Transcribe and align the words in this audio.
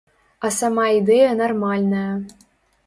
А 0.47 0.49
сама 0.59 0.87
ідэя 1.01 1.31
нармальная. 1.43 2.11